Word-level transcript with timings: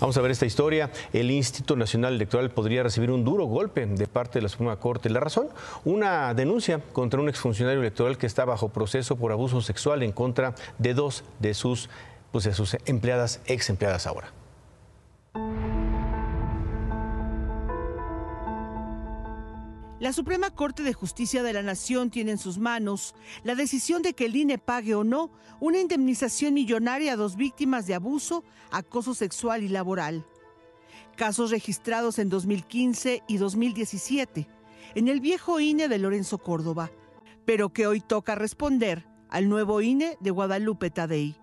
Vamos 0.00 0.16
a 0.16 0.22
ver 0.22 0.30
esta 0.30 0.46
historia. 0.46 0.90
El 1.12 1.30
Instituto 1.30 1.76
Nacional 1.76 2.14
Electoral 2.14 2.50
podría 2.50 2.82
recibir 2.82 3.10
un 3.10 3.22
duro 3.22 3.44
golpe 3.44 3.84
de 3.84 4.06
parte 4.06 4.38
de 4.38 4.42
la 4.42 4.48
Suprema 4.48 4.76
Corte. 4.76 5.10
La 5.10 5.20
razón, 5.20 5.48
una 5.84 6.32
denuncia 6.32 6.80
contra 6.94 7.20
un 7.20 7.28
exfuncionario 7.28 7.80
electoral 7.80 8.16
que 8.16 8.26
está 8.26 8.46
bajo 8.46 8.70
proceso 8.70 9.16
por 9.16 9.30
abuso 9.30 9.60
sexual 9.60 10.02
en 10.02 10.12
contra 10.12 10.54
de 10.78 10.94
dos 10.94 11.22
de 11.38 11.52
sus, 11.52 11.90
pues, 12.32 12.44
de 12.44 12.54
sus 12.54 12.78
empleadas, 12.86 13.40
ex 13.44 13.68
empleadas 13.68 14.06
ahora. 14.06 14.39
La 20.00 20.14
Suprema 20.14 20.48
Corte 20.48 20.82
de 20.82 20.94
Justicia 20.94 21.42
de 21.42 21.52
la 21.52 21.60
Nación 21.60 22.08
tiene 22.08 22.30
en 22.30 22.38
sus 22.38 22.56
manos 22.56 23.14
la 23.44 23.54
decisión 23.54 24.00
de 24.00 24.14
que 24.14 24.24
el 24.24 24.34
INE 24.34 24.56
pague 24.56 24.94
o 24.94 25.04
no 25.04 25.30
una 25.60 25.78
indemnización 25.78 26.54
millonaria 26.54 27.12
a 27.12 27.16
dos 27.16 27.36
víctimas 27.36 27.86
de 27.86 27.92
abuso, 27.92 28.42
acoso 28.70 29.12
sexual 29.12 29.62
y 29.62 29.68
laboral. 29.68 30.24
Casos 31.16 31.50
registrados 31.50 32.18
en 32.18 32.30
2015 32.30 33.24
y 33.28 33.36
2017 33.36 34.48
en 34.94 35.08
el 35.08 35.20
viejo 35.20 35.60
INE 35.60 35.86
de 35.86 35.98
Lorenzo 35.98 36.38
Córdoba, 36.38 36.90
pero 37.44 37.68
que 37.68 37.86
hoy 37.86 38.00
toca 38.00 38.34
responder 38.34 39.06
al 39.28 39.50
nuevo 39.50 39.82
INE 39.82 40.16
de 40.18 40.30
Guadalupe 40.30 40.88
Tadei. 40.88 41.36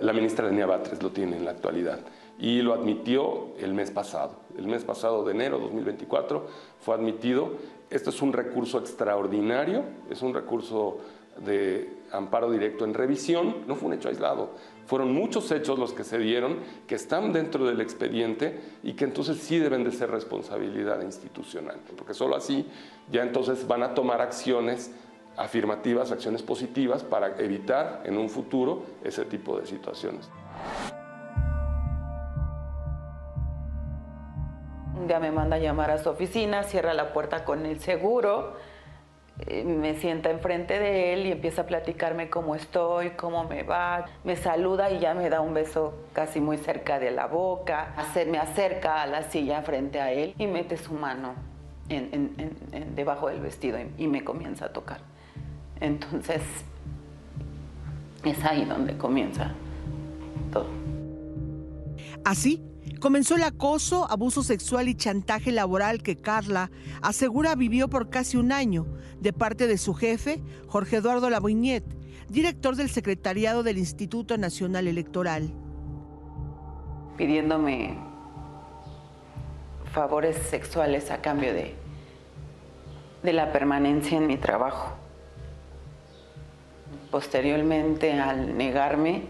La 0.00 0.12
ministra 0.12 0.48
Lenia 0.48 0.66
Batres 0.66 1.00
lo 1.00 1.12
tiene 1.12 1.36
en 1.36 1.44
la 1.44 1.52
actualidad 1.52 2.00
y 2.36 2.62
lo 2.62 2.74
admitió 2.74 3.56
el 3.58 3.74
mes 3.74 3.92
pasado. 3.92 4.41
El 4.56 4.66
mes 4.66 4.84
pasado 4.84 5.24
de 5.24 5.32
enero 5.32 5.58
2024 5.58 6.46
fue 6.80 6.94
admitido. 6.94 7.52
Esto 7.90 8.10
es 8.10 8.22
un 8.22 8.32
recurso 8.32 8.78
extraordinario, 8.78 9.84
es 10.10 10.22
un 10.22 10.34
recurso 10.34 10.98
de 11.44 11.88
amparo 12.12 12.50
directo 12.50 12.84
en 12.84 12.94
revisión, 12.94 13.64
no 13.66 13.74
fue 13.74 13.88
un 13.88 13.94
hecho 13.94 14.08
aislado. 14.08 14.50
Fueron 14.86 15.14
muchos 15.14 15.50
hechos 15.50 15.78
los 15.78 15.92
que 15.92 16.04
se 16.04 16.18
dieron, 16.18 16.58
que 16.86 16.94
están 16.94 17.32
dentro 17.32 17.64
del 17.64 17.80
expediente 17.80 18.60
y 18.82 18.92
que 18.92 19.04
entonces 19.04 19.38
sí 19.38 19.58
deben 19.58 19.84
de 19.84 19.92
ser 19.92 20.10
responsabilidad 20.10 21.00
institucional, 21.02 21.78
porque 21.96 22.14
solo 22.14 22.36
así 22.36 22.66
ya 23.10 23.22
entonces 23.22 23.66
van 23.66 23.82
a 23.82 23.94
tomar 23.94 24.20
acciones 24.20 24.90
afirmativas, 25.36 26.12
acciones 26.12 26.42
positivas 26.42 27.02
para 27.02 27.38
evitar 27.40 28.02
en 28.04 28.18
un 28.18 28.28
futuro 28.28 28.82
ese 29.02 29.24
tipo 29.24 29.58
de 29.58 29.66
situaciones. 29.66 30.28
Un 35.02 35.08
día 35.08 35.18
me 35.18 35.32
manda 35.32 35.56
a 35.56 35.58
llamar 35.58 35.90
a 35.90 35.98
su 35.98 36.10
oficina, 36.10 36.62
cierra 36.62 36.94
la 36.94 37.12
puerta 37.12 37.44
con 37.44 37.66
el 37.66 37.80
seguro, 37.80 38.54
eh, 39.40 39.64
me 39.64 39.96
sienta 39.96 40.30
enfrente 40.30 40.78
de 40.78 41.12
él 41.12 41.26
y 41.26 41.32
empieza 41.32 41.62
a 41.62 41.66
platicarme 41.66 42.30
cómo 42.30 42.54
estoy, 42.54 43.10
cómo 43.10 43.42
me 43.42 43.64
va. 43.64 44.06
Me 44.22 44.36
saluda 44.36 44.92
y 44.92 45.00
ya 45.00 45.12
me 45.14 45.28
da 45.28 45.40
un 45.40 45.54
beso 45.54 45.92
casi 46.12 46.40
muy 46.40 46.56
cerca 46.56 47.00
de 47.00 47.10
la 47.10 47.26
boca. 47.26 47.96
Me 48.28 48.38
acerca 48.38 49.02
a 49.02 49.08
la 49.08 49.24
silla 49.24 49.62
frente 49.62 50.00
a 50.00 50.12
él 50.12 50.36
y 50.38 50.46
mete 50.46 50.76
su 50.76 50.94
mano 50.94 51.34
debajo 52.94 53.26
del 53.26 53.40
vestido 53.40 53.80
y 53.98 54.06
me 54.06 54.22
comienza 54.22 54.66
a 54.66 54.72
tocar. 54.72 55.00
Entonces, 55.80 56.42
es 58.24 58.44
ahí 58.44 58.64
donde 58.66 58.96
comienza 58.96 59.50
todo. 60.52 60.68
Así 62.24 62.71
comenzó 63.02 63.34
el 63.34 63.42
acoso, 63.42 64.08
abuso 64.08 64.44
sexual 64.44 64.88
y 64.88 64.94
chantaje 64.94 65.50
laboral 65.50 66.04
que 66.04 66.14
Carla 66.14 66.70
asegura 67.02 67.56
vivió 67.56 67.88
por 67.88 68.10
casi 68.10 68.36
un 68.36 68.52
año 68.52 68.86
de 69.18 69.32
parte 69.32 69.66
de 69.66 69.76
su 69.76 69.92
jefe, 69.92 70.40
Jorge 70.68 70.98
Eduardo 70.98 71.28
Laboignet, 71.28 71.84
director 72.28 72.76
del 72.76 72.88
secretariado 72.88 73.64
del 73.64 73.78
Instituto 73.78 74.38
Nacional 74.38 74.86
Electoral. 74.86 75.52
Pidiéndome 77.16 77.98
favores 79.92 80.36
sexuales 80.36 81.10
a 81.10 81.20
cambio 81.20 81.52
de, 81.52 81.74
de 83.24 83.32
la 83.32 83.50
permanencia 83.52 84.16
en 84.16 84.28
mi 84.28 84.36
trabajo. 84.36 84.92
Posteriormente, 87.10 88.12
al 88.12 88.56
negarme, 88.56 89.24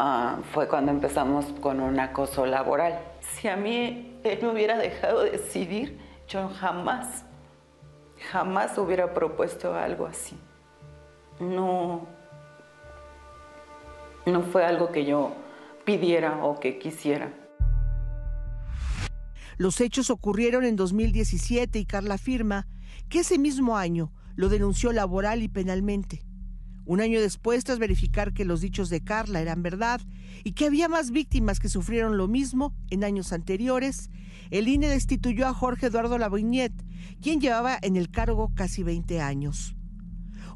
Ah, 0.00 0.38
fue 0.52 0.68
cuando 0.68 0.92
empezamos 0.92 1.46
con 1.60 1.80
un 1.80 1.98
acoso 1.98 2.46
laboral. 2.46 3.00
Si 3.20 3.48
a 3.48 3.56
mí 3.56 4.20
él 4.22 4.38
me 4.40 4.50
hubiera 4.50 4.78
dejado 4.78 5.24
decidir, 5.24 5.98
yo 6.28 6.48
jamás, 6.50 7.24
jamás 8.30 8.78
hubiera 8.78 9.12
propuesto 9.12 9.74
algo 9.74 10.06
así. 10.06 10.38
No, 11.40 12.06
no 14.24 14.42
fue 14.42 14.64
algo 14.64 14.92
que 14.92 15.04
yo 15.04 15.32
pidiera 15.84 16.44
o 16.44 16.60
que 16.60 16.78
quisiera. 16.78 17.32
Los 19.56 19.80
hechos 19.80 20.10
ocurrieron 20.10 20.62
en 20.62 20.76
2017 20.76 21.76
y 21.76 21.86
Carla 21.86 22.14
afirma 22.14 22.68
que 23.08 23.18
ese 23.18 23.36
mismo 23.36 23.76
año 23.76 24.12
lo 24.36 24.48
denunció 24.48 24.92
laboral 24.92 25.42
y 25.42 25.48
penalmente. 25.48 26.27
Un 26.88 27.02
año 27.02 27.20
después, 27.20 27.64
tras 27.64 27.78
verificar 27.78 28.32
que 28.32 28.46
los 28.46 28.62
dichos 28.62 28.88
de 28.88 29.04
Carla 29.04 29.42
eran 29.42 29.62
verdad 29.62 30.00
y 30.42 30.52
que 30.52 30.64
había 30.64 30.88
más 30.88 31.10
víctimas 31.10 31.60
que 31.60 31.68
sufrieron 31.68 32.16
lo 32.16 32.28
mismo 32.28 32.72
en 32.88 33.04
años 33.04 33.34
anteriores, 33.34 34.08
el 34.50 34.68
INE 34.68 34.88
destituyó 34.88 35.46
a 35.46 35.52
Jorge 35.52 35.88
Eduardo 35.88 36.16
Laboignet, 36.16 36.72
quien 37.20 37.42
llevaba 37.42 37.76
en 37.82 37.96
el 37.96 38.10
cargo 38.10 38.52
casi 38.54 38.84
20 38.84 39.20
años. 39.20 39.76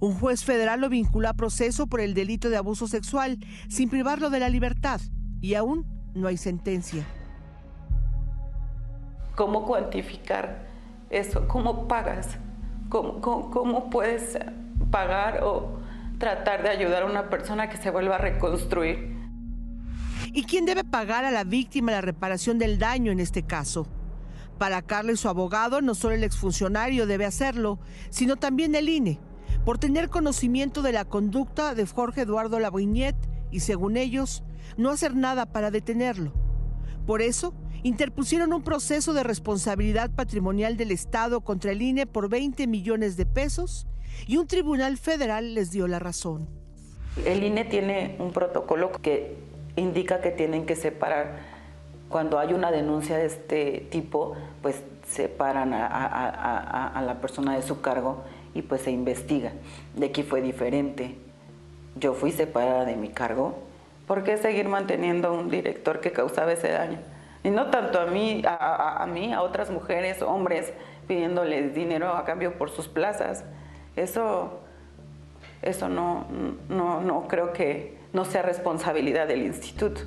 Un 0.00 0.14
juez 0.14 0.42
federal 0.42 0.80
lo 0.80 0.88
vinculó 0.88 1.28
a 1.28 1.34
proceso 1.34 1.86
por 1.86 2.00
el 2.00 2.14
delito 2.14 2.48
de 2.48 2.56
abuso 2.56 2.88
sexual, 2.88 3.38
sin 3.68 3.90
privarlo 3.90 4.30
de 4.30 4.40
la 4.40 4.48
libertad, 4.48 5.02
y 5.42 5.52
aún 5.52 5.84
no 6.14 6.28
hay 6.28 6.38
sentencia. 6.38 7.06
¿Cómo 9.36 9.66
cuantificar 9.66 10.66
eso? 11.10 11.46
¿Cómo 11.46 11.86
pagas? 11.88 12.38
¿Cómo, 12.88 13.20
cómo 13.20 13.90
puedes 13.90 14.38
pagar 14.90 15.42
o 15.42 15.81
tratar 16.22 16.62
de 16.62 16.68
ayudar 16.68 17.02
a 17.02 17.06
una 17.06 17.28
persona 17.28 17.68
que 17.68 17.78
se 17.78 17.90
vuelva 17.90 18.14
a 18.14 18.18
reconstruir. 18.18 19.12
¿Y 20.32 20.44
quién 20.44 20.66
debe 20.66 20.84
pagar 20.84 21.24
a 21.24 21.32
la 21.32 21.42
víctima 21.42 21.90
la 21.90 22.00
reparación 22.00 22.60
del 22.60 22.78
daño 22.78 23.10
en 23.10 23.18
este 23.18 23.42
caso? 23.42 23.88
Para 24.56 24.82
Carlos 24.82 25.14
y 25.14 25.16
su 25.16 25.28
abogado, 25.28 25.80
no 25.80 25.96
solo 25.96 26.14
el 26.14 26.22
exfuncionario 26.22 27.08
debe 27.08 27.26
hacerlo, 27.26 27.80
sino 28.10 28.36
también 28.36 28.76
el 28.76 28.88
INE, 28.88 29.18
por 29.64 29.78
tener 29.78 30.10
conocimiento 30.10 30.80
de 30.82 30.92
la 30.92 31.04
conducta 31.04 31.74
de 31.74 31.86
Jorge 31.86 32.20
Eduardo 32.20 32.60
Laboignet 32.60 33.16
y, 33.50 33.58
según 33.58 33.96
ellos, 33.96 34.44
no 34.76 34.90
hacer 34.90 35.16
nada 35.16 35.46
para 35.46 35.72
detenerlo. 35.72 36.32
Por 37.04 37.20
eso, 37.20 37.52
interpusieron 37.82 38.52
un 38.52 38.62
proceso 38.62 39.12
de 39.12 39.24
responsabilidad 39.24 40.08
patrimonial 40.12 40.76
del 40.76 40.92
Estado 40.92 41.40
contra 41.40 41.72
el 41.72 41.82
INE 41.82 42.06
por 42.06 42.28
20 42.28 42.68
millones 42.68 43.16
de 43.16 43.26
pesos 43.26 43.88
y 44.26 44.36
un 44.36 44.46
tribunal 44.46 44.98
federal 44.98 45.54
les 45.54 45.70
dio 45.70 45.88
la 45.88 45.98
razón. 45.98 46.48
El 47.24 47.42
INE 47.44 47.64
tiene 47.64 48.16
un 48.18 48.32
protocolo 48.32 48.92
que 48.92 49.36
indica 49.76 50.20
que 50.20 50.30
tienen 50.30 50.66
que 50.66 50.76
separar 50.76 51.52
cuando 52.12 52.38
hay 52.38 52.52
una 52.52 52.70
denuncia 52.70 53.16
de 53.16 53.26
este 53.26 53.86
tipo, 53.90 54.34
pues 54.60 54.82
separan 55.08 55.72
a, 55.72 57.02
la 57.04 57.20
persona 57.20 57.56
de 57.56 57.62
su 57.62 57.80
cargo 57.80 58.22
y 58.54 58.62
pues 58.62 58.82
se 58.82 58.90
investiga. 58.90 59.52
De 59.96 60.06
aquí 60.06 60.22
fue 60.22 60.42
diferente. 60.42 61.16
Yo 61.96 62.12
fui 62.12 62.30
separada 62.30 62.84
de 62.84 62.96
mi 62.96 63.08
cargo. 63.08 63.58
¿Por 64.06 64.24
qué 64.24 64.36
seguir 64.36 64.68
manteniendo 64.68 65.32
un 65.32 65.48
director 65.48 66.00
que 66.00 66.12
causaba 66.12 66.52
ese 66.52 66.68
daño? 66.68 66.98
Y 67.44 67.50
no 67.50 67.70
tanto 67.70 67.98
a 67.98 68.06
mí, 68.06 68.42
a, 68.46 69.02
a 69.02 69.06
mí, 69.06 69.32
a 69.32 69.42
otras 69.42 69.70
mujeres, 69.70 70.22
hombres, 70.22 70.72
pidiéndoles 71.08 71.74
dinero 71.74 72.14
a 72.14 72.24
cambio 72.24 72.56
por 72.58 72.70
sus 72.70 72.88
plazas. 72.88 73.44
Eso, 73.96 74.60
eso 75.60 75.88
no, 75.88 76.26
no, 76.68 77.26
creo 77.28 77.52
que 77.52 77.98
no 78.12 78.24
sea 78.24 78.42
responsabilidad 78.42 79.28
del 79.28 79.42
instituto. 79.42 80.02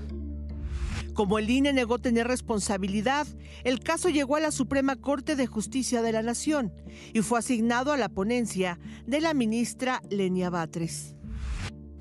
Como 1.14 1.40
el 1.40 1.50
INE 1.50 1.72
negó 1.72 1.98
tener 1.98 2.28
responsabilidad, 2.28 3.26
el 3.64 3.80
caso 3.80 4.10
llegó 4.10 4.36
a 4.36 4.42
la 4.42 4.52
Suprema 4.52 4.98
Corte 4.98 5.36
de 5.36 5.48
Justicia 5.48 6.02
de 6.02 6.12
la 6.12 6.22
Nación 6.22 6.74
y 7.14 7.22
fue 7.22 7.40
asignado 7.40 7.94
a 7.94 7.98
la 7.98 8.10
ponencia 8.10 8.80
de 9.06 9.22
la 9.22 9.34
ministra 9.34 10.02
Lenia 10.10 10.50
Batres. 10.50 11.16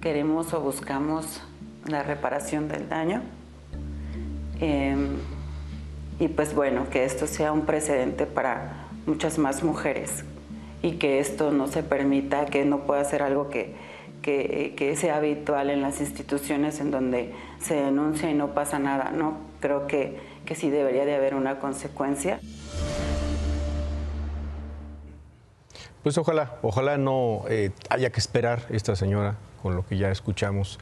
Queremos 0.00 0.52
o 0.52 0.60
buscamos 0.60 1.42
la 1.87 2.02
reparación 2.02 2.66
del 2.66 2.88
daño 2.88 3.22
em, 4.60 5.10
y 6.19 6.28
pues 6.28 6.54
bueno, 6.54 6.90
que 6.90 7.04
esto 7.04 7.26
sea 7.26 7.52
un 7.52 7.66
precedente 7.66 8.26
para 8.26 8.88
muchas 9.06 9.38
más 9.38 9.62
mujeres 9.62 10.25
y 10.84 10.98
que 10.98 11.19
esto 11.19 11.50
no 11.50 11.66
se 11.66 11.82
permita, 11.82 12.44
que 12.44 12.66
no 12.66 12.81
pueda 12.81 13.02
ser 13.04 13.22
algo 13.22 13.48
que, 13.48 13.75
que, 14.20 14.94
sea 14.98 15.16
habitual 15.16 15.70
en 15.70 15.81
las 15.81 16.02
instituciones 16.02 16.78
en 16.78 16.90
donde 16.90 17.32
se 17.58 17.75
denuncia 17.75 18.31
y 18.31 18.34
no 18.34 18.52
pasa 18.52 18.78
nada. 18.78 19.10
No, 19.10 19.38
creo 19.60 19.86
que, 19.86 20.19
que 20.44 20.54
sí 20.54 20.69
debería 20.69 21.06
de 21.06 21.14
haber 21.14 21.36
una 21.36 21.58
consecuencia. 21.58 22.38
Pues 26.02 26.19
ojalá, 26.19 26.56
ojalá 26.60 26.98
no 26.98 27.44
eh, 27.48 27.70
haya 27.88 28.12
que 28.12 28.20
esperar 28.20 28.66
esta 28.69 28.94
señora 28.94 29.37
con 29.62 29.76
lo 29.76 29.87
que 29.87 29.96
ya 29.96 30.10
escuchamos 30.10 30.78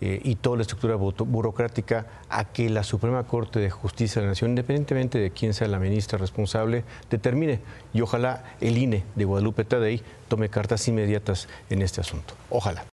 eh, 0.00 0.20
y 0.22 0.36
toda 0.36 0.56
la 0.56 0.62
estructura 0.62 0.96
burocrática 0.96 2.06
a 2.28 2.44
que 2.44 2.70
la 2.70 2.82
Suprema 2.82 3.24
Corte 3.24 3.60
de 3.60 3.70
Justicia 3.70 4.20
de 4.20 4.26
la 4.26 4.32
Nación, 4.32 4.50
independientemente 4.50 5.18
de 5.18 5.30
quién 5.30 5.54
sea 5.54 5.68
la 5.68 5.78
ministra 5.78 6.18
responsable, 6.18 6.84
determine. 7.10 7.60
Y 7.92 8.00
ojalá 8.00 8.44
el 8.60 8.78
INE 8.78 9.04
de 9.14 9.24
Guadalupe 9.24 9.64
Tadei 9.64 10.02
tome 10.28 10.48
cartas 10.48 10.86
inmediatas 10.88 11.48
en 11.70 11.82
este 11.82 12.00
asunto. 12.00 12.34
Ojalá. 12.50 12.86